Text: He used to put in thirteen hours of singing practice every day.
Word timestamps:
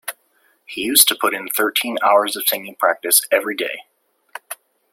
He 0.65 0.81
used 0.81 1.07
to 1.09 1.15
put 1.15 1.35
in 1.35 1.47
thirteen 1.47 1.99
hours 2.03 2.35
of 2.35 2.47
singing 2.47 2.73
practice 2.73 3.21
every 3.31 3.55
day. 3.55 3.83